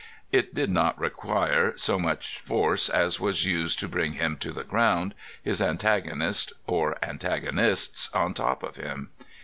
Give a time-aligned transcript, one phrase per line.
[0.31, 4.63] It did not require so much force as was used to bring him to the
[4.63, 9.11] ground, his antagonist or antagonists on top of him.